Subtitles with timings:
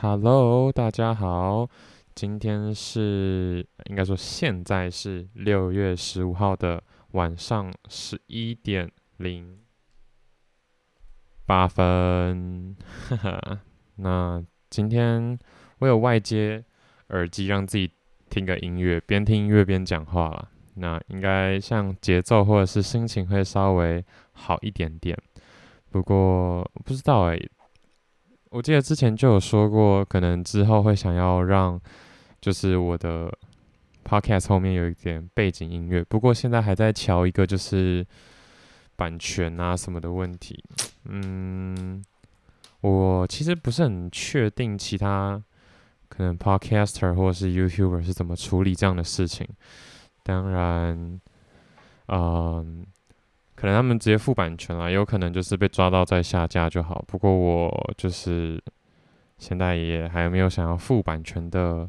[0.00, 1.68] Hello，大家好，
[2.14, 9.58] 今天是应该说现在是六月十五号的晚上十一点零
[11.44, 12.76] 八分，
[13.08, 13.60] 哈哈。
[13.96, 14.40] 那
[14.70, 15.36] 今天
[15.80, 16.64] 我有外接
[17.08, 17.90] 耳机，让自己
[18.30, 20.48] 听个音乐，边听音乐边讲话了。
[20.74, 25.18] 那应该像节奏或者是心情会稍微好一点点。
[25.90, 27.50] 不过不知道哎、欸。
[28.50, 31.80] 我记得之前就有说过，可能之后会想要让，
[32.40, 33.32] 就是我的
[34.04, 36.02] podcast 后面有一点背景音乐。
[36.04, 38.06] 不过现在还在乔一个就是
[38.96, 40.64] 版权啊什么的问题。
[41.04, 42.02] 嗯，
[42.80, 45.42] 我其实不是很确定其他
[46.08, 49.46] 可能 podcaster 或者是 YouTuber 是怎么处理这样的事情。
[50.22, 51.20] 当然，
[52.06, 52.86] 嗯。
[53.58, 57.04] 可能他们直接付版权了，有可能就是被抓到再下架就好。
[57.08, 58.62] 不过我就是
[59.36, 61.88] 现在也还没有想要付版权的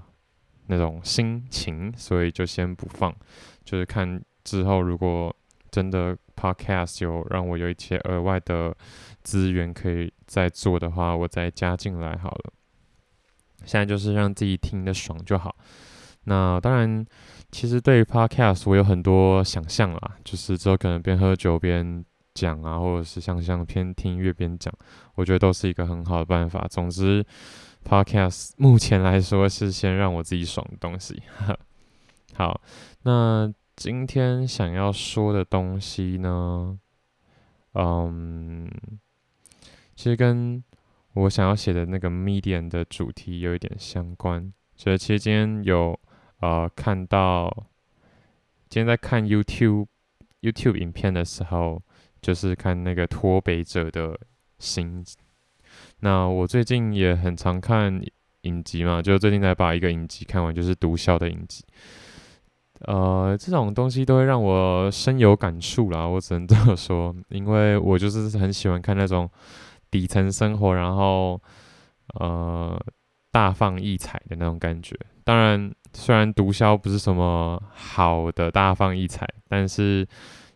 [0.65, 3.15] 那种心情，所以就先不放，
[3.63, 5.31] 就是看之后如果
[5.69, 8.75] 真的 Podcast 有让我有一些额外的
[9.21, 12.51] 资源可以再做的话，我再加进来好了。
[13.63, 15.55] 现在就是让自己听得爽就好。
[16.23, 17.05] 那当然。
[17.51, 24.71] 其实对于 Podcast 我有很多想象啦，就是之后可能边喝酒边讲啊，或者是像像边听音乐边讲，
[25.15, 26.67] 我觉得都是一个很好的办法。
[26.69, 27.25] 总之
[27.83, 31.21] ，Podcast 目前来说是先让我自己爽的东西。
[32.35, 32.61] 好，
[33.01, 36.77] 那今天想要说的东西呢，
[37.73, 38.69] 嗯，
[39.95, 40.63] 其实跟
[41.13, 45.99] 我想要写的那个 Medium 的主题有一点相关，所以其实今天有。
[46.39, 47.49] 呃，看到
[48.69, 49.87] 今天在看 YouTube
[50.41, 51.81] YouTube 影片的时候，
[52.21, 54.17] 就是看那个脱北者的
[54.57, 55.03] 心。
[55.99, 58.01] 那我最近也很常看
[58.41, 61.63] 影集嘛，就最近才把一个影集看完，就是《毒枭》的影集。
[62.81, 69.29] 呃，这种东西都会让我深有感触啦，我只能这么说，因为我就是很喜欢看那种
[69.91, 71.41] 底层生活，然后
[72.13, 72.81] 呃
[73.31, 74.97] 大放异彩的那种感觉。
[75.23, 75.71] 当然。
[75.91, 80.07] 虽然毒枭不是什么好的大放异彩，但是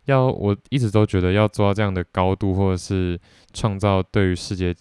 [0.05, 3.19] 要我一直都觉得要做到这样的高度，或者是
[3.51, 4.71] 创造对于世界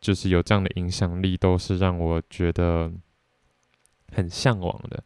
[0.00, 2.90] 就是有这样的影响力，都是让我觉得
[4.10, 5.00] 很向往的。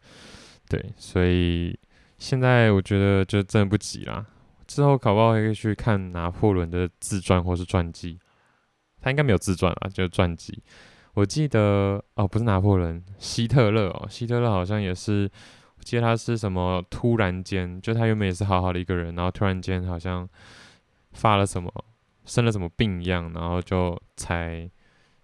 [0.70, 1.78] 对，所以
[2.16, 4.24] 现在我觉得就真的不急啦。
[4.66, 8.18] 之后搞不好可以去看拿破仑的自传或是传记，
[9.02, 10.62] 他应该没有自传啊，就是传记。
[11.18, 15.28] 我记得哦，不是拿破仑，希特勒哦，希特勒好像也是，
[15.76, 16.80] 我记得他是什么？
[16.88, 20.28] 突然间，就他原本也是好好的一个人，然后突然间好像
[21.14, 21.68] 发了什么，
[22.24, 24.70] 生了什么病一样，然后就才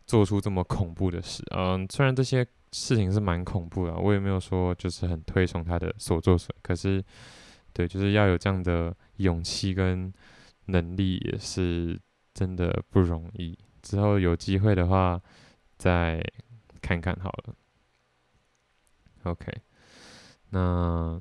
[0.04, 1.44] 做出这么恐怖的事。
[1.56, 7.00] 嗯，虽然这些事情是蛮恐怖的，我也没有说就是很推崇他的所作所为，可是
[7.72, 10.12] 对，就是要有这样的勇气跟
[10.66, 11.96] 能力，也是
[12.32, 13.56] 真的不容易。
[13.80, 15.22] 之后有机会的话。
[15.84, 16.18] 再
[16.80, 17.54] 看看好了。
[19.24, 19.52] OK，
[20.48, 21.20] 那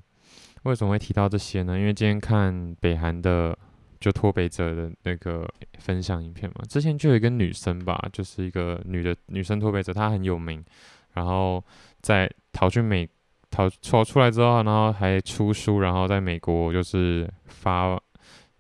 [0.64, 1.78] 为什么会提到这些呢？
[1.78, 3.58] 因为今天看北韩的
[4.00, 5.46] 就脱北者的那个
[5.80, 10.64] 分享影片嘛，之前就有一个女生吧，就是一个女的女生脱北者，她很有名，
[11.12, 11.62] 然后
[12.00, 13.06] 在逃去美
[13.50, 18.02] 逃逃出来之后，然后还出书，然后在美国就是发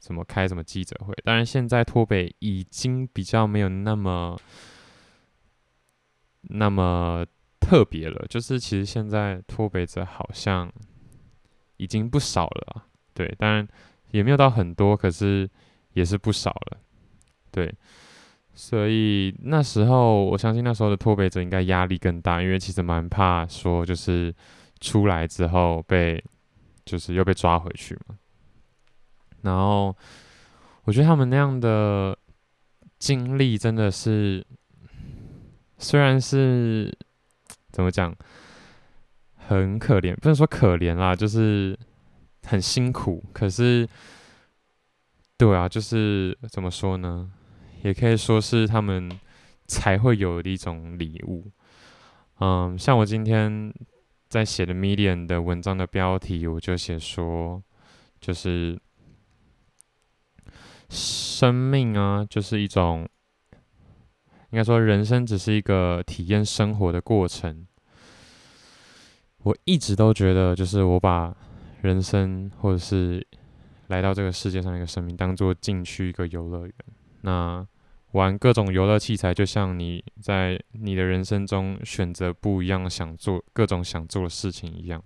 [0.01, 1.13] 什么开什么记者会。
[1.23, 4.37] 当然，现在脱北已经比较没有那么。
[6.49, 7.25] 那么
[7.59, 10.71] 特别了，就是其实现在脱北者好像
[11.77, 13.67] 已经不少了，对，当然
[14.11, 15.49] 也没有到很多，可是
[15.93, 16.77] 也是不少了，
[17.49, 17.73] 对，
[18.53, 24.33] 所以那时候我相信那时候的脱北者应该压力更大，因为其实蛮怕说就是
[24.81, 26.21] 出来之后被
[26.83, 28.17] 就是又被抓回去嘛，
[29.41, 29.95] 然后
[30.83, 32.17] 我觉得他们那样的
[32.99, 34.45] 经历真的是。
[35.83, 36.97] 虽然是
[37.69, 38.15] 怎么讲，
[39.35, 41.77] 很可怜，不能说可怜啦，就是
[42.45, 43.21] 很辛苦。
[43.33, 43.85] 可是，
[45.37, 47.29] 对啊，就是怎么说呢？
[47.83, 49.11] 也可以说是他们
[49.67, 51.51] 才会有的一种礼物。
[52.39, 53.73] 嗯，像我今天
[54.29, 57.61] 在写的 Medium 的文章的标题，我就写说，
[58.21, 58.79] 就是
[60.87, 63.05] 生命啊，就是一种。
[64.53, 67.65] 应该说，人生只是一个体验生活的过程。
[69.39, 71.35] 我一直都觉得，就是我把
[71.81, 73.25] 人生或者是
[73.87, 76.73] 来到这个世界上一个生命当做进去一个游乐园。
[77.21, 77.65] 那
[78.11, 85.03] 玩各种游乐器材，就像你在你的人生中选择不一样想做各种想做的事情一样。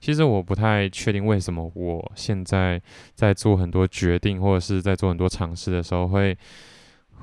[0.00, 2.80] 其实我不太确定为什么我现在
[3.14, 6.34] 在做很多决定，或者是在做很多尝试的时候会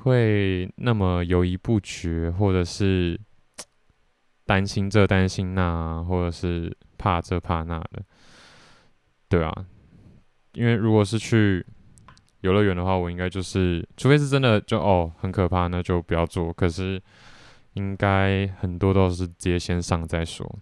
[0.02, 3.18] 会那么犹豫不决，或者是
[4.44, 8.02] 担心这担心那，或者是怕这怕那的。
[9.28, 9.66] 对啊，
[10.52, 11.64] 因为如果是去
[12.40, 16.52] 游乐园的话，我应该就是，除非是真的就哦很可怕，那就不要做。
[16.52, 17.00] 可是
[17.74, 20.58] 应该很多都是直接先上再说。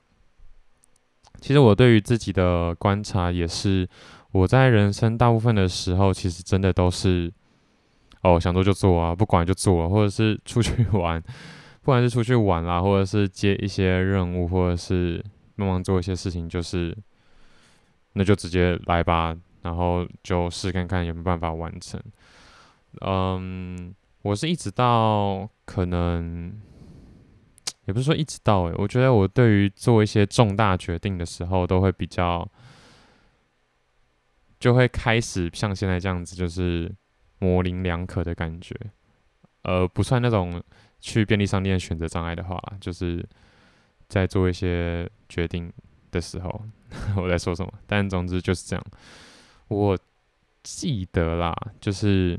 [1.40, 3.88] 其实我对于自己的观察也是，
[4.32, 7.32] 我在人生大部分的时候，其实真的都是
[8.22, 11.20] 哦想做就做啊，不管就做啊，或者是出去玩，
[11.82, 15.24] 不管是出去玩啦，或者是接一些任务，或者是
[15.56, 16.96] 慢慢做一些事情，就是
[18.12, 19.36] 那就直接来吧。
[19.62, 22.02] 然后就试看看有没有办法完成。
[23.02, 26.50] 嗯，我是一直到可能，
[27.84, 32.48] 也不是说一直到诶，我觉得我对于做一些重大决定的时候，都会比较，
[34.58, 36.90] 就会开始像现在这样子，就是
[37.40, 38.74] 模棱两可的感觉。
[39.62, 40.62] 呃，不算那种
[41.00, 43.22] 去便利商店选择障碍的话，就是
[44.08, 45.70] 在做一些决定
[46.10, 46.62] 的时候，
[47.20, 47.72] 我在说什么？
[47.86, 48.84] 但总之就是这样。
[49.68, 49.98] 我
[50.62, 52.38] 记得啦，就是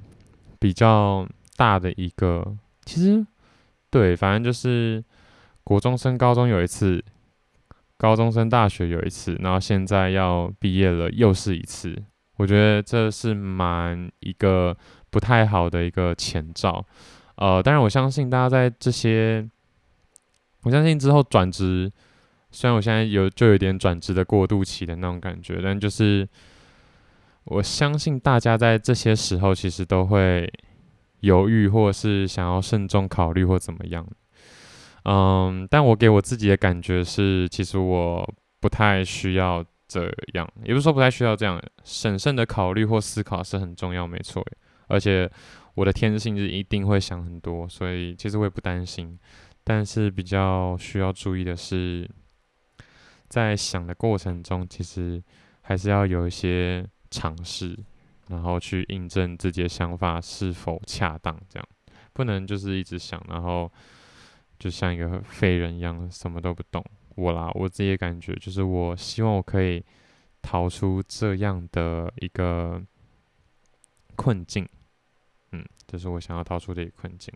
[0.59, 2.55] 比较大的一个，
[2.85, 3.25] 其实
[3.89, 5.03] 对，反正就是
[5.63, 7.03] 国中升高中有一次，
[7.97, 12.01] 高中升大学有一次，然后现在要毕业了又是一次。
[12.37, 14.75] 我觉得这是蛮一个
[15.09, 16.85] 不太好的一个前兆。
[17.35, 19.49] 呃，当然我相信大家在这些，
[20.63, 21.91] 我相信之后转职，
[22.51, 26.27] 虽然我现在有就有点转职的过渡期的那种感觉，但就是。
[27.45, 30.47] 我相信大家在这些时候其实都会
[31.21, 34.07] 犹豫，或是想要慎重考虑或怎么样。
[35.05, 44.45] 嗯，但我给我自己的感觉是，其实我不太需要这样，也不是说不太需要这样，审慎的考虑或思考是很重要，没错。
[44.87, 45.29] 而且
[45.75, 49.19] 我的天性是一定会想很多，所以其实我也不担心。
[49.63, 52.09] 但是比较需要注意的是，
[53.27, 55.21] 在想的过程中，其实
[55.61, 56.85] 还是要有一些。
[57.13, 57.77] 尝试，
[58.29, 61.67] 然后去印证自己的想法是否恰当，这样
[62.13, 63.69] 不能就是一直想，然后
[64.57, 66.81] 就像一个废人一样，什么都不懂。
[67.15, 69.83] 我啦，我自己的感觉就是，我希望我可以
[70.41, 72.81] 逃出这样的一个
[74.15, 74.67] 困境，
[75.51, 77.33] 嗯，这、就是我想要逃出的一个困境。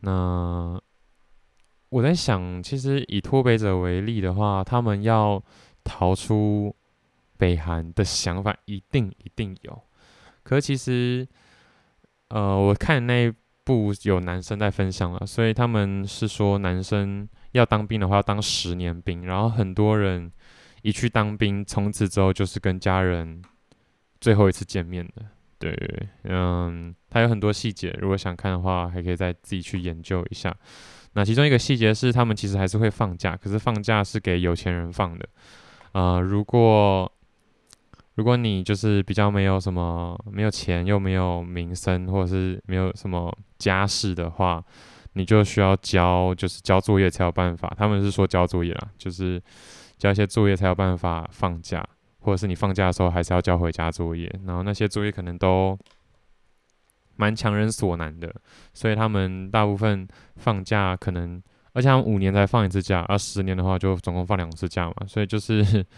[0.00, 0.80] 那
[1.88, 5.42] 我在想，其实以脱北者为例的话，他们要
[5.82, 6.74] 逃出。
[7.38, 9.82] 北韩的想法一定一定有，
[10.44, 11.26] 可是其实，
[12.28, 13.32] 呃，我看那一
[13.64, 20.30] 部有男生在分享了，所以他们是说男生要当兵的话要当十年兵，然后很多人
[20.82, 23.42] 一去当兵，从此之后就是跟家人
[24.20, 25.22] 最后一次见面的。
[25.58, 30.52] 对，嗯，他有很多细节，如果想看的话，还可以再自己去研究一下。
[31.12, 35.28] 那其中一个细节是，他们其实还是会放假，可是放假是给有钱人放的。
[35.92, 37.12] 啊、呃，如果
[38.14, 44.64] 如果你就是比较没有什么没有钱又没有名声或者是没有什么家世的话，
[45.14, 47.72] 你就需要交就是交作业才有办法。
[47.76, 49.42] 他们是说交作业啦，就是
[49.98, 51.86] 交一些作业才有办法放假，
[52.20, 54.32] 或者是你放假的时候还是要交回家作业。
[54.46, 55.78] 然后那些作业可能都
[57.16, 58.34] 蛮强人所难的，
[58.74, 61.42] 所以他们大部分放假可能，
[61.72, 65.84] 而且他们五年才放一次假，而十年的话就总共放两次假嘛，所以就是。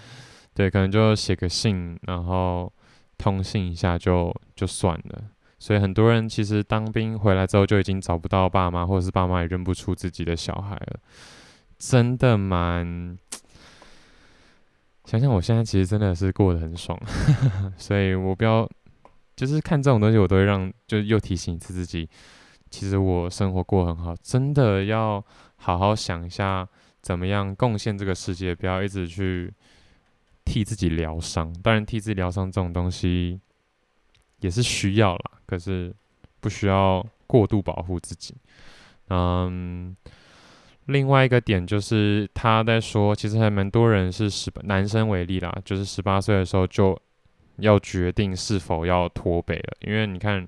[0.56, 2.72] 对，可能就写个信，然后
[3.18, 5.24] 通信一下就就算了。
[5.64, 11.00] 所以很多人其实当兵回来之后就已经找不到爸妈，或者是爸妈也认不出自己的小孩了，
[11.78, 13.16] 真的蛮……
[15.06, 17.00] 想想我现在其实真的是过得很爽，
[17.78, 18.68] 所以我不要
[19.36, 22.06] 就是看这种东西，我都会让就又提醒一次自己，
[22.68, 25.24] 其实我生活过很好，真的要
[25.56, 26.68] 好好想一下
[27.00, 29.50] 怎么样贡献这个世界，不要一直去。
[30.46, 33.40] 替自己疗伤，当然替自己疗伤这种东西
[34.44, 35.90] 也是需要啦，可是
[36.40, 38.34] 不需要过度保护自己。
[39.08, 39.96] 嗯，
[40.84, 46.94] 另外一个点就是他在说，其实还蛮多人是十八，男生为例啦，就是十八岁的时候就
[47.56, 50.46] 要决定是否要脱北了，因为你看，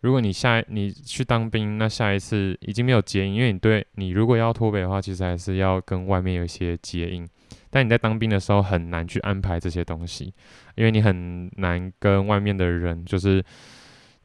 [0.00, 7.26] 如果你下你去当兵，那下一次已经没有接应，因为你对你如果要脱北的话，其实还是要跟外面有一些接应。
[7.70, 10.32] 但你在当兵的时候很难去安排这些东西，
[10.76, 13.44] 因为你很难跟外面的人就是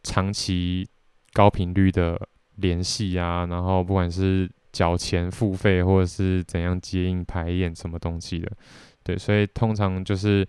[0.04, 0.88] 长期
[1.34, 2.20] 高频率的
[2.56, 8.52] 联系啊，然后不管是缴钱付费或者是怎样接应排演什么东西的，
[9.04, 10.48] 对，所以通常就是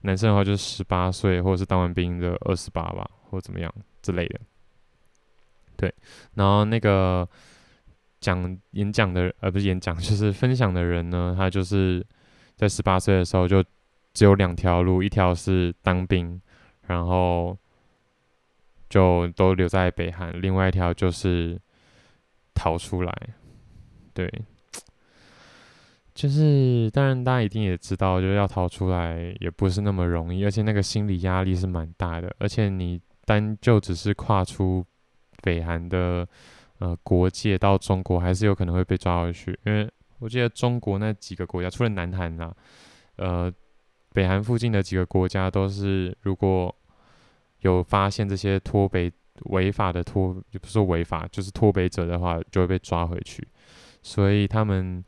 [0.00, 3.72] 男生的话就是十八岁或者是当完兵的二十八吧，或怎么样
[4.02, 4.40] 之类的，
[5.80, 5.94] 对，
[6.34, 7.26] 然后那个
[8.20, 12.06] 讲演讲的呃不是演讲 就是分享的人呢，他就是
[12.54, 13.64] 在十八岁的时候就
[14.12, 16.38] 只有两条路，一条是当兵，
[16.82, 17.56] 然后
[18.90, 21.58] 就都留在北韩，另外一条就是
[22.52, 23.28] 逃出来。
[24.12, 24.30] 对，
[26.12, 32.30] 就是当然，大家一定也知道，就是要逃出来也不是那么容易，而且那个心理压力是蛮大的。
[32.38, 34.84] 而且你单就只是跨出
[35.42, 36.26] 北韩的
[36.78, 39.58] 呃国界到中国，还是有可能会被抓回去。
[39.64, 42.54] 因为我记得中国那几个国家，除了南韩啦，
[43.16, 43.52] 呃，
[44.12, 46.74] 北韩附近的几个国家都是，如果
[47.60, 49.10] 有发现这些脱北
[49.44, 53.46] 违法的脱，也不是违法，就是脱北者的话，就会被抓回去。
[54.02, 55.04] 所以他们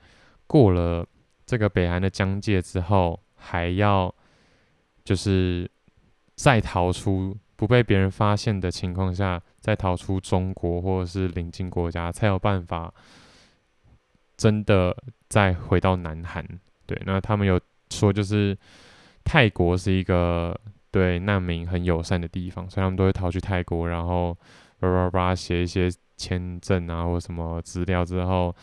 [0.46, 1.06] 过了
[1.44, 4.14] 这个北韩的疆界之后，还要
[5.04, 5.70] 就是
[6.36, 12.92] 再逃出不被别人发现的情况下，再逃出中国或者是邻近国家，才有办法
[14.36, 14.92] 真的
[15.28, 16.44] 再回到南韩。
[16.86, 18.58] 对，那他们有说，就是
[19.22, 20.58] 泰国是一个
[20.90, 24.36] 对难民很友善的地方，所以他们都会逃去泰国，然后
[24.80, 25.88] 叭叭叭写一些。
[26.14, 28.54] 签证啊，或什么资料之后，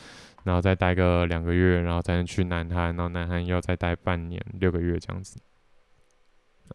[0.43, 5.37] 然后再待个两个月，然后再去南韩，然后南韩要再待半年六个月这样子。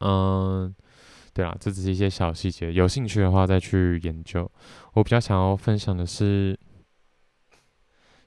[0.01, 0.75] 嗯，
[1.35, 4.49] 对啊，这只是一些小细节，有兴趣的话再去研究。
[4.93, 6.57] 我比较想要分享的是，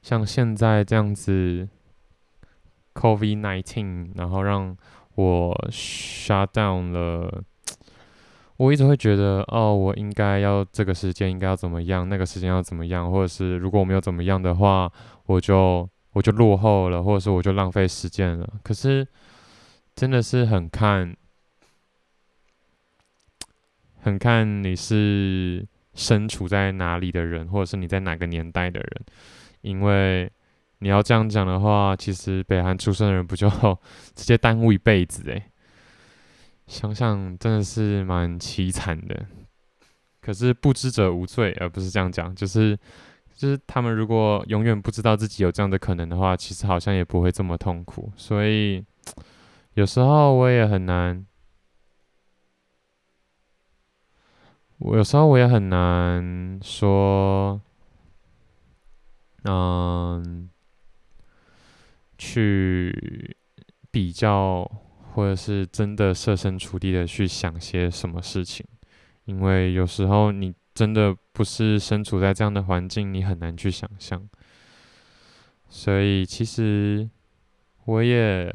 [0.02, 1.70] 像现在这样子
[2.94, 4.76] ，COVID-19，然后让
[5.16, 7.42] 我 shut down 了。
[8.58, 14.92] 我一直会觉得，哦，我应该要这个时间应该要怎么样，那个时间要怎么样，或者是如果我没有怎么样的话，
[15.28, 18.52] 我就我就落后了，或者是我就浪费时间了。
[18.64, 19.08] 可是
[19.96, 21.16] 真的是很看，
[24.02, 29.02] 很看你是身处在哪里的人，或者是你在哪个年代的人。
[29.62, 30.32] 因为
[30.80, 33.50] 你要这样讲的话，其实北韩出生的人不就
[34.16, 35.44] 直接耽误一辈子诶。
[36.68, 39.26] 想想真的是蛮凄惨的，
[40.22, 42.78] 可是不知者无罪，而不是这样讲，就是
[43.36, 48.12] 就是他们如果永远不知道自己有这样的可能的话，其实好像也不会这么痛苦。
[48.16, 48.84] 所以
[49.74, 51.26] 有时候我也很难，
[54.80, 57.62] 我有时候我也很难说，
[59.44, 60.50] 嗯，
[62.18, 63.36] 去
[63.92, 64.70] 比较。
[65.14, 68.64] 或者是真的设身处地的去想些什么事情，
[69.26, 74.30] 因为有时候你真的不是身处在这样的环境，你很难去想象。
[75.68, 77.10] 所以其实
[77.86, 78.54] 我也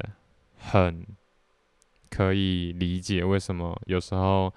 [0.57, 1.05] 很
[2.09, 4.53] 可以理解为什么有时候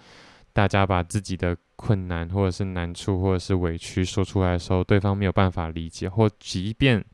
[0.56, 7.04] 大家把自己的困难或者是难处或者是委屈说出来的时候，对方没有办法理解，或即便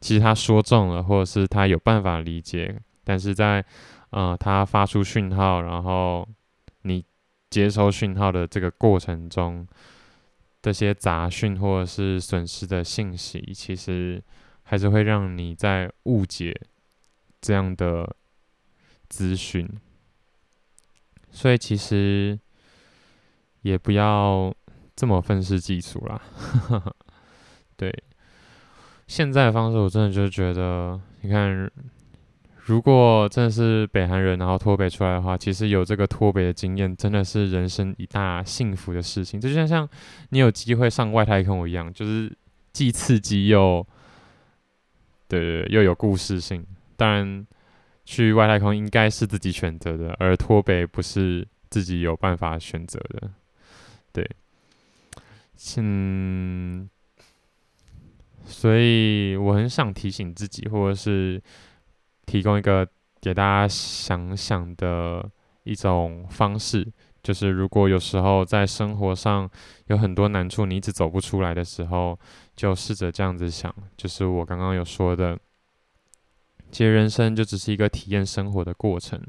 [0.00, 3.64] 其实他说中了，或者是他有办法理解，但是在
[4.10, 6.28] 呃，他发出讯号，然后
[6.82, 7.04] 你
[7.50, 9.64] 接收讯号的这个过程中，
[10.60, 14.20] 这些杂讯或者是损失的信息，其实
[14.64, 16.60] 还是会让你在误解
[17.40, 18.16] 这样的
[19.08, 19.68] 资讯。
[21.30, 22.36] 所以其实
[23.62, 24.54] 也不要
[24.94, 26.20] 这么愤世嫉俗啦。
[27.76, 27.92] 对，
[29.06, 31.70] 现在的方式，我真的就觉得，你看。
[32.66, 39.40] 如果真的是北韩人，然后脱北出来的话，其实有这个脱北的经验，真的是人生一大幸福的事情。
[39.40, 39.88] 这就像像
[40.28, 42.32] 你有机会上外太空一样，就是
[42.72, 43.84] 既刺激又，
[45.26, 46.64] 对对，又有故事性。
[46.96, 47.44] 当然，
[48.04, 53.28] 去外太空应该是自己选择的，而脱北不是自己有办法选择的。
[54.12, 54.30] 对，
[55.78, 56.88] 嗯，
[58.44, 61.42] 所以我很想提醒自己，或者是。
[62.24, 62.88] 提供一个
[63.20, 65.28] 给大家想想的
[65.64, 66.86] 一种方式，
[67.20, 69.50] 就是如果有时候在生活上
[69.88, 72.18] 有很多难处，你一直走不出来的时候，
[72.54, 75.36] 就试着这样子想，就是我刚刚有说的，
[76.70, 79.20] 其实人生就只是一个体验生活的过程，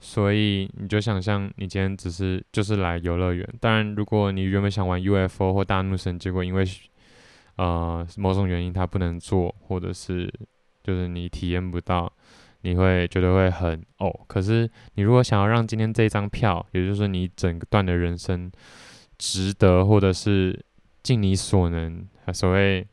[0.00, 6.64] 所以你就想象你今天只是就是来游乐园，当然如果你原本想玩 UFO 或大怒神，结果因为
[7.56, 10.32] 呃某种原因它不能做，或者是。
[10.84, 12.10] 就是你体验不到，
[12.62, 14.10] 你会觉得会很哦。
[14.26, 18.50] 可是你如果想要让今天这张票，也就是你整个段的人生
[19.18, 20.58] 值得，或者是
[21.02, 22.86] 尽你所能，所谓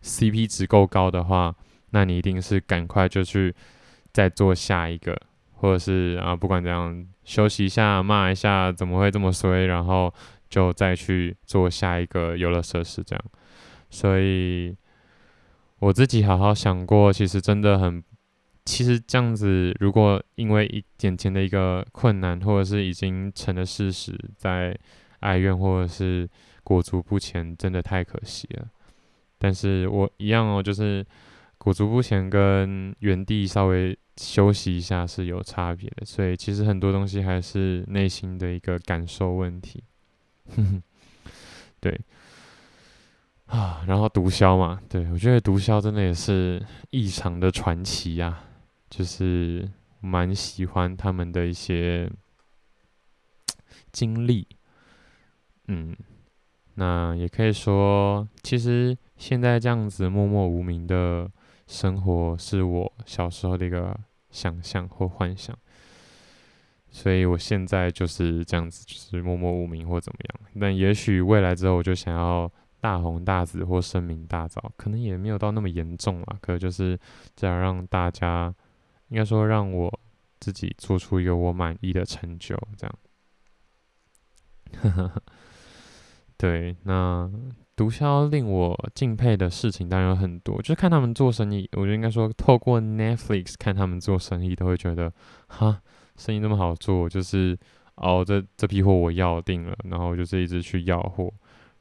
[0.00, 1.52] CP 值够高的话，
[1.90, 3.52] 那你一定是赶快就去
[4.12, 5.20] 再做下一个，
[5.60, 10.12] 或者是啊，不管怎样，休息一下，骂一下，怎么会这么衰，然后
[10.48, 13.24] 就再去做下一个游乐设施这样。
[13.90, 14.74] 所以
[15.78, 18.02] 我自己好好想过，其实真的很。
[18.66, 24.78] 其实这样子，如果因为一点钱的一个困难，或者是已经成了事实，在
[25.20, 26.28] 哀怨或者是
[26.62, 28.68] 裹足不前，真的太可惜了。
[29.38, 31.04] 但是我一样哦，就是
[31.56, 36.04] 裹足不前跟原地稍微休息一下是有差别的。
[36.04, 39.82] 所以其实很多东西还是内心的一个感受问题。
[41.80, 42.00] 对。
[43.46, 48.44] 啊，然后毒枭嘛，对，我觉得毒枭真的也是异常的传奇呀、啊。
[48.88, 49.68] 就是
[50.00, 52.10] 蛮喜欢他们的一些
[53.92, 54.46] 经历，
[55.66, 55.96] 嗯，
[56.74, 61.30] 那也可以说，其实现在这样子默默无名的
[61.70, 63.96] 生活，是我小时候的一个
[64.30, 65.56] 想象或幻想，
[66.90, 70.40] 所以我现在就是这样子，就是默默无名或怎么样。
[70.60, 72.50] 但也许未来之后，我就想要
[72.80, 76.98] 大红大紫或声名大噪，可能也没有到那么严重啊，可就是
[77.36, 78.52] 这样让大家。
[79.08, 80.00] 应该说，让我
[80.38, 82.86] 自己做出一个我满意的成就，这
[84.82, 85.12] 样。
[86.38, 87.28] 对，那
[87.80, 91.66] 毒枭令我敬佩的事情当然有很多，就是看他们做生意。
[91.72, 95.10] 我觉得应该说，透过 Netflix 看他们做生意，都会觉得，
[95.46, 95.80] 哈，
[96.14, 97.58] 生意那么好做，就是
[97.94, 101.32] 哦，这这批货我要定了，然后就是一直去要货，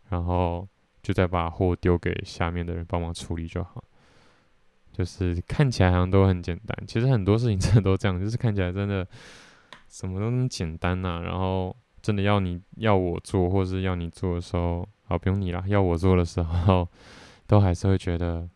[0.07, 0.65] 然后
[1.03, 3.83] 就再把货丢给下面的人帮忙处理就好。
[4.93, 9.05] 就是看起来好像都很简单，其实很多事情 真的都这样，就是看起来真的
[9.89, 16.87] 什么都那么简单呐、然后真的要你要我做，或是要你做的时候，好，不用你啦，要我做的时候，
[17.47, 18.47] 都还是会觉得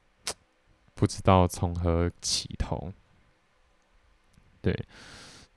[0.94, 2.94] 不知道从何起头。
[4.62, 4.72] 对，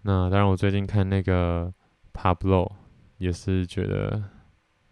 [0.01, 1.71] 那当然我最近看那个
[2.15, 2.73] Pablo
[3.19, 4.23] 也是觉得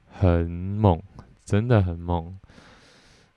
[0.04, 1.02] 很猛，
[1.42, 2.38] 真的很猛。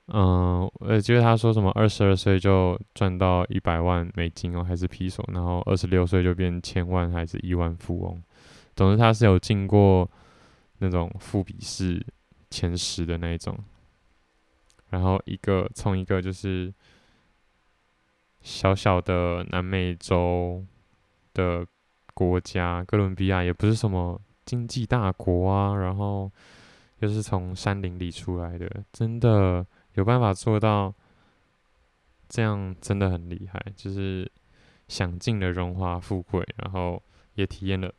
[0.08, 8.22] 嗯，我记得他说什么，二十二岁就赚到一百万美金哦，还是披索，然后二十六岁就变千万还是亿万富翁。
[8.76, 10.10] 总之他是有进过
[10.80, 12.06] 那种富比士
[12.58, 13.56] 前十的那一种。
[14.90, 16.74] 然后一个从一个就是
[18.42, 20.66] 小小的南美洲
[21.34, 21.64] 的
[22.16, 26.32] 国家，哥伦比亚也不是什么经济大国啊，然后
[27.00, 29.66] 又是从山林里出来的，真的。
[29.94, 30.94] 有办法做到
[32.30, 33.60] 这样，真的很厉害。
[33.76, 34.32] 就是
[34.88, 37.02] 享尽了荣华富贵，然后
[37.34, 37.92] 也体验了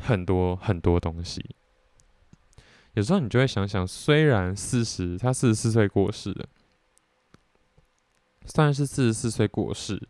[0.00, 1.55] 很多很多东西。
[2.96, 6.46] 有时候你就会想想，虽然四十，他四十四岁过世了，
[8.46, 10.02] 虽然是四十四岁过世，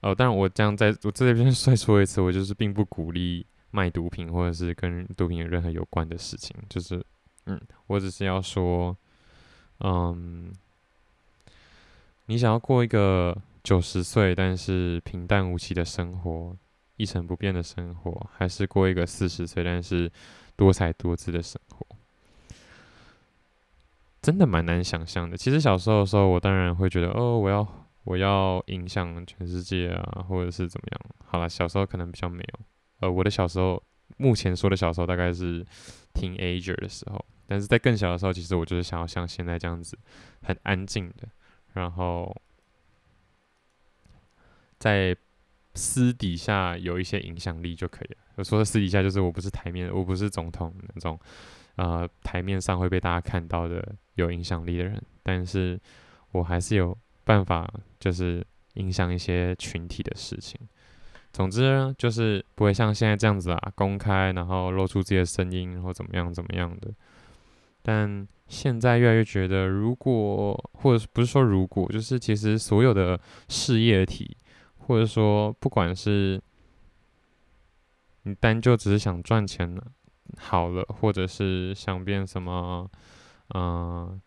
[0.00, 6.56] 哦，但我这样在我这边 再说一次，我就是并不鼓励卖毒品或者是跟毒品有任何有关的事情。
[6.70, 7.04] 就是，
[7.44, 8.96] 嗯，我只是要说。
[9.80, 10.50] 嗯，
[12.24, 16.56] 你想要过一个九十岁但是平淡无奇的生活，
[16.96, 20.10] 一成不变的生活，还是过一个四十岁但是
[20.56, 21.86] 多彩多姿的生活？
[24.26, 25.36] 真的蛮难想象的。
[25.36, 27.64] 其实小时候的时候，我当然会觉得，哦，我要
[28.02, 31.00] 我要影响全世界啊，或者是怎么样。
[31.24, 32.60] 好了，小时候可能比较没有。
[32.98, 33.80] 呃，我的小时候，
[34.16, 35.64] 目前说的小时候，大概是
[36.12, 37.24] teenager 的时候。
[37.46, 39.96] 但是在更小的时候，其实我就是想要像现在这样子，
[40.42, 41.28] 很安静的，
[41.74, 42.36] 然后
[44.76, 45.16] 在
[45.74, 48.16] 私底下有一些影响力就可以了。
[48.34, 51.16] 我说的私底下，就是我不是台面，我不是总统那种，
[51.76, 55.80] 呃，台面上会被大家看到的有影响力的人，但是
[56.32, 57.66] 我还是有办法，
[57.98, 60.60] 就是影响一些群体的事情。
[61.32, 66.90] 总之呢，就是不会像现在这样子啊，公开然后露出自己的声音，然后怎么样怎么样的。
[67.82, 74.36] 但现在越来越觉得，如果或者不是说如果，就是其实所有的事业体，
[74.78, 76.40] 或者说不管是
[78.22, 79.86] 你单就只是想赚钱了，
[80.38, 82.90] 好了，或者是想变什么，
[83.54, 84.20] 嗯、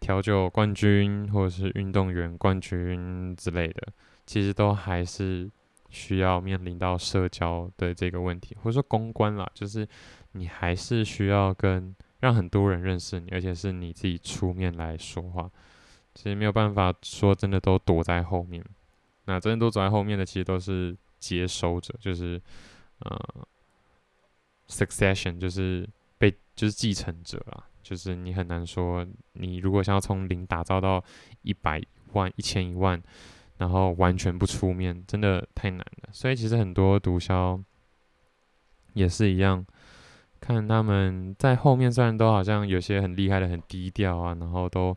[0.00, 3.88] 调酒冠军或者是运动员冠军之类的，
[4.26, 5.50] 其实都还是
[5.90, 9.86] 需要面临到社交的这个问题，或者说公关啦，就是
[10.32, 11.94] 你还是需要跟。
[12.22, 15.50] 让很多人认识你，而且是你自己出面来说话，
[16.14, 18.64] 其实没有办法说真的都躲在后面。
[19.24, 22.40] 那真的都躲在后面的，其实都是接收者，就是
[23.00, 23.18] 呃
[24.68, 25.84] succession，就是
[26.22, 31.02] 被就是继承者啊，就是你很难说，你如果想要从零打造到
[31.42, 31.82] 一百
[32.12, 33.02] 万、一千一万，
[33.56, 36.08] 然后完全不出面，真的太难了。
[36.12, 37.60] 所以其实很多毒枭
[38.92, 39.66] 也是一样，
[40.38, 44.96] 看他们在后面虽然都好像有些很厉害的、很低调啊，然后都。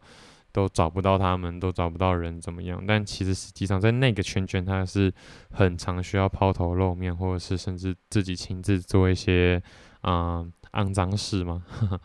[0.55, 2.81] 都找不到他们，都找不到人怎么样？
[2.87, 5.13] 但其实实际上在那个圈圈，他是
[5.51, 9.61] 很常需要抛头露面，或者是甚至自己亲自做一些
[9.99, 11.65] 啊肮脏事嘛。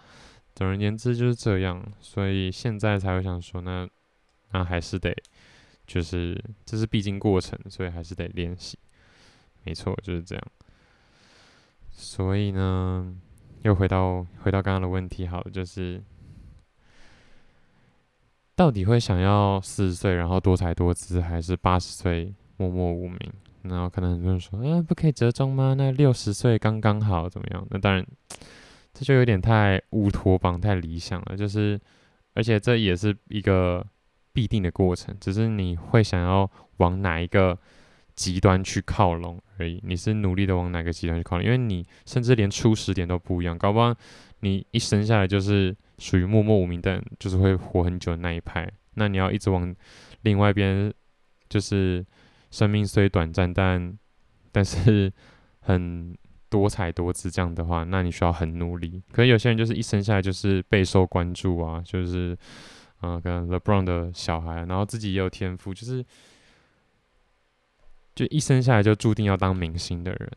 [0.54, 3.88] 总而言之就是这样，所以现在才会想说，那
[4.52, 5.14] 那还是得
[5.86, 8.78] 就是这是必经过程，所以还是得练习。
[9.64, 10.44] 没错，就是这样。
[11.90, 13.14] 所以呢，
[13.62, 16.02] 又回到回到刚刚的问题，好了，就是。
[18.56, 23.18] 到底会想要四十岁然后多才多姿，还是八十岁默默无名？
[23.62, 25.74] 然后可能很多人说，嗯、呃，不可以折中吗？
[25.76, 27.66] 那六十岁刚刚好，怎么样？
[27.70, 28.06] 那当然，
[28.92, 31.36] 这就有点太乌托邦、太理想了。
[31.36, 31.80] 就是，
[32.34, 33.86] 而且这也是一个
[34.32, 37.58] 必定的过程，只是你会想要往哪一个
[38.14, 39.80] 极端去靠拢而已。
[39.84, 41.44] 你是努力的往哪个极端去靠拢？
[41.44, 43.94] 因为你甚至连初始点都不一样，搞不好
[44.40, 45.76] 你一生下来就是。
[46.00, 48.66] 属于默默无名，但就是会活很久的那一派。
[48.94, 49.76] 那你要一直往
[50.22, 50.90] 另外一边，
[51.46, 52.02] 就是
[52.50, 53.98] 生命虽短暂，但
[54.52, 55.12] 但是
[55.60, 56.16] 很
[56.48, 59.02] 多彩多姿这样的话，那你需要很努力。
[59.12, 62.36] 可能有些人就是一生下来就是备受关注啊，就是
[63.02, 66.04] 嗯，跟 LeBron 的小孩，然后自己也有天赋，就是
[68.14, 70.30] 就一生下来就注定要当明星的人。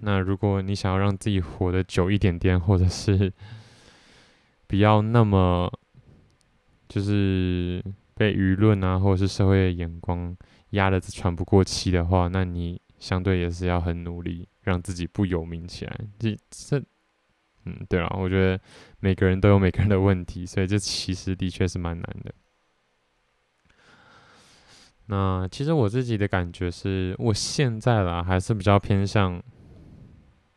[0.00, 3.32] 那如果你想要让自己活得久一点点，或者是
[4.66, 5.70] 不要那么，
[6.88, 7.84] 就是
[8.14, 10.34] 被舆论啊，或者是社会的眼光
[10.72, 15.98] 压得喘不过气的话，那你相对也是要很努力，让自己不有名起来。
[16.18, 16.78] 这这，
[17.64, 18.60] 嗯，对啊，我觉得
[19.00, 22.34] 每个人都有每个人的问题，所以这其实的确是蛮难的。
[25.06, 29.42] 那其实我自己的感觉是，我现在啦还是比较偏向，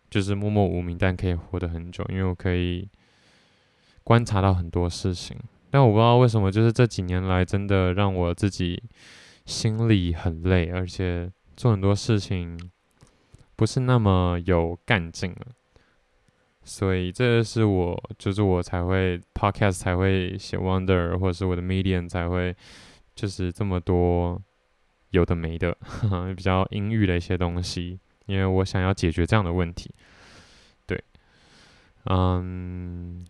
[0.09, 2.89] 就是默默无名，但可以活得很久，因为我可以。
[4.05, 5.35] 观察到很多事情，
[5.71, 8.79] 但我不知道为什么，就是这几年来真的让我自己
[9.45, 12.59] 心里很累，而且做很多事情
[13.55, 15.47] 不是那么有干劲了。
[16.63, 22.55] 所以这是我，就是我才会 podcast 才会写 Wonder，或者是我的 Medium 才会
[23.13, 24.41] 就是这么多
[25.11, 25.77] 有的没的，
[26.35, 29.93] 比较阴郁的一些东西，因为我想要解决这样的问题。
[30.87, 31.03] 对，
[32.05, 33.23] 嗯。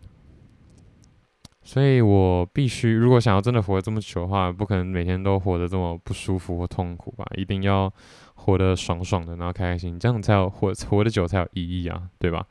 [1.68, 7.26] 所以我必须，如果想要真的活得这么久的话，不可能每天都活得这么不舒服或痛苦吧？
[7.36, 7.92] 一定要
[8.36, 12.46] 活得爽爽的，然后开开心，这样才有活活得久才有意义啊，对吧？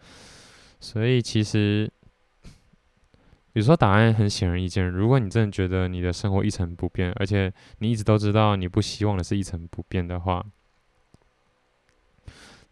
[0.81, 1.89] 所以其实
[3.53, 4.85] 有时候答案很显而易见。
[4.91, 10.45] 如果你真的觉得你的生活一成不变，而且你一直都知道你不希望的是一成不变的话，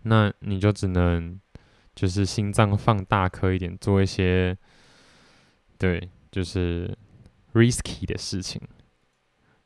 [0.02, 1.40] 那你就只能
[1.94, 4.59] 就是心脏放大颗一点，做一些
[5.78, 6.11] 对。
[6.33, 6.97] 就是
[7.53, 8.59] risky 的事情，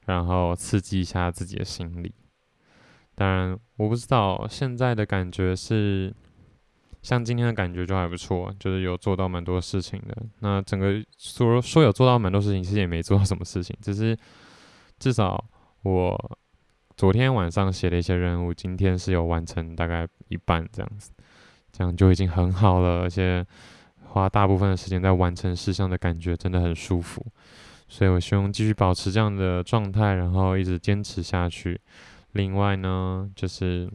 [0.05, 2.13] 然后刺激一下自己的心理。
[3.15, 6.13] 当然，我不知道现在的感觉是，
[7.03, 10.27] 像今天的感觉就还不错，就是有做到蛮多事情的。
[10.41, 14.19] 那整个说说有做到蛮多事情，其实也没做到什么事情，只是
[14.99, 15.43] 至少
[15.83, 16.39] 我
[16.97, 21.13] 昨天晚上写的一些任务，今天是有完成大概一半这样子，
[21.71, 23.47] 这样就已经很好了，而且。
[24.17, 27.23] 花大部分的时间在完成事项的感觉真的很舒服，
[27.87, 31.79] 所以我希望继续保持这样的状态，然后一直坚持下去。
[32.33, 33.91] 另外呢，就是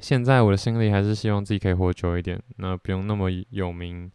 [0.00, 4.10] 现在我的心里还是希望自己可以活久一点，那不用那么有名，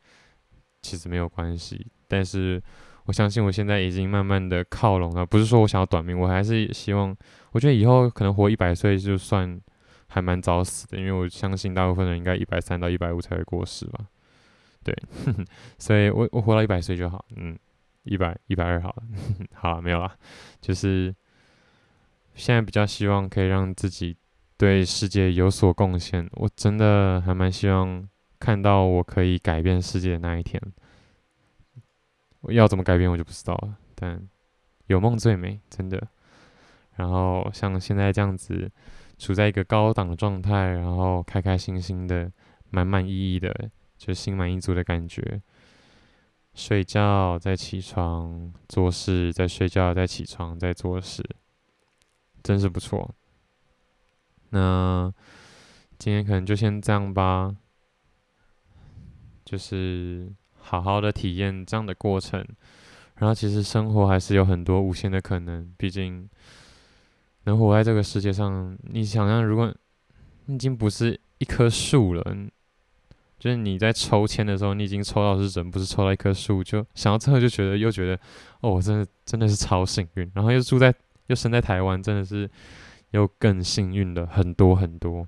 [0.82, 1.86] 其实没有关系。
[2.08, 2.60] 但是
[3.06, 7.16] 我相信我现在已经慢慢的靠拢了，不是说我想要短命，我还是希望，
[7.52, 9.62] 我觉得以后可能活一百岁就算
[10.08, 14.00] 还蛮早死的，因为我相信大部分人应该一百三到一百五才会过世吧。
[14.84, 14.96] 对，
[15.78, 17.58] 所以我我活到一百岁就好，嗯，
[18.04, 19.04] 一百一百二好了，
[19.54, 20.15] 好了，没有了，
[20.60, 21.15] 就是
[22.34, 24.17] 现在比较希望可以让自己
[24.58, 26.28] 对世界有所贡献。
[26.34, 28.08] 我真的还蛮希望
[28.39, 30.60] 看到我可以改变世界的那一天。
[32.41, 34.28] 我要怎么改变我就不知道了，但
[34.88, 36.08] 有梦最美，真的。
[36.96, 38.72] 然后像现在这样子，
[39.20, 42.32] 处在一个高档的状态，然后开开心心的，
[42.72, 43.70] 满满意意的。
[44.02, 45.40] 就心满意足的感觉，
[46.56, 51.24] 睡觉再起床做事，再睡觉再起床再做事，
[52.42, 53.14] 真是不错。
[54.50, 55.14] 那
[56.00, 57.56] 今天可能就先这样吧。
[59.44, 62.44] 就是好好的体验这样的过程。
[63.16, 65.72] 然后，其实生活还是有很多无限的可能。
[65.78, 66.28] 毕竟，
[67.44, 69.74] 能活在这个世界上，你想象，如果
[70.46, 72.24] 你已经不是一棵树了，
[73.42, 78.14] 就是你在抽签的时候，你已经抽到是人，不是抽到一棵树，就想到这个就觉得又觉得，
[78.60, 80.32] 哦，我真的真的是超幸运。
[80.36, 80.94] 然后又住在
[81.26, 82.48] 又生在台湾，真的是
[83.10, 85.28] 又更幸运了很多很多。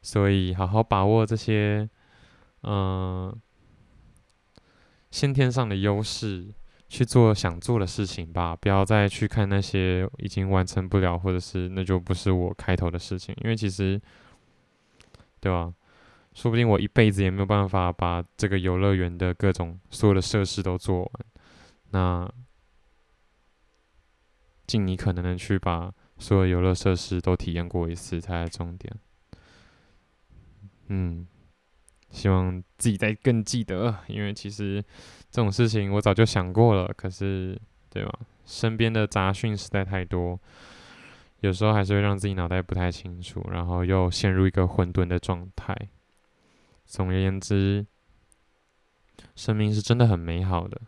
[0.00, 1.86] 所以，好好把握这些，
[2.62, 3.38] 嗯、
[5.10, 6.46] 先天上的优势。
[6.88, 13.34] 去做想做的事情吧，不要再去看那些已经完成不了，或者是那就不是我开头的事情。
[13.42, 13.98] 因为其实，
[15.40, 15.72] 对吧？
[16.34, 21.10] 说不定我一辈子也没有办法把这个游乐园的各种所有的设施都做完。
[21.90, 22.32] 那
[24.66, 28.94] 尽你可能的去把所有游乐设施都体验过一次才是重点。
[30.88, 31.26] 嗯。
[32.10, 34.84] 希望自己再更记得，因为其实
[35.30, 38.18] 这种事情我早就想过了，可是，对吧？
[38.44, 40.38] 身边的杂讯实在太多，
[41.40, 45.74] 有时候还是会让自己脑袋不太清楚，然后又陷入一个混沌的状态。
[46.92, 47.86] 总而言之，
[49.34, 50.78] 生命是真的很美好的，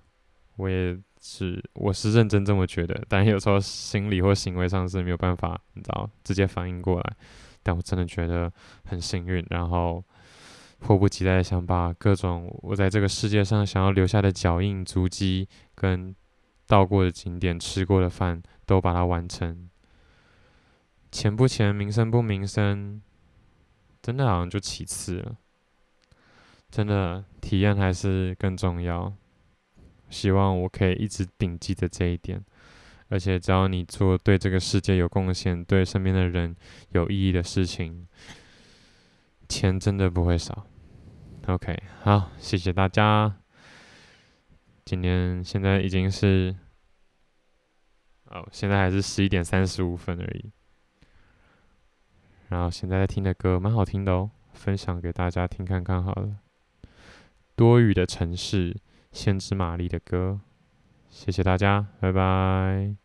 [0.56, 3.02] 我也是，我是认真这么觉得。
[3.08, 7.16] 但有时候心理或行为上是没有办法，你知道，直接反应过来。
[7.62, 8.52] 但我真的觉得
[8.84, 10.04] 很幸运，然后。
[10.80, 16.14] 迫不及待想把各种我在这个世界上想要留下的脚印、足迹，跟
[16.66, 19.70] 到过的景点、吃过的饭，都把它完成。
[21.10, 23.00] 钱不钱，名声不名声，
[24.02, 25.36] 真的好像就其次了。
[26.74, 29.14] 真的，体验还是更重要。
[30.10, 32.44] 希望我可以一直铭记着这一点。
[33.10, 36.56] 而且，只要你做对这个世界有贡献、对身边的人
[36.88, 38.08] 有意义的事情，
[39.48, 40.66] 钱真的不会少。
[41.46, 43.36] OK，好，谢谢大家。
[44.84, 46.56] 今天现在已经是，
[48.24, 50.50] 哦，现在还是十一点三十五分而已。
[52.48, 56.38] 然后现在在听的歌蛮好听的哦，分享给大家听看看好了。
[57.56, 58.76] 多雨的城市，
[59.12, 60.40] 先知玛丽的歌。
[61.08, 63.03] 谢谢大家，拜拜。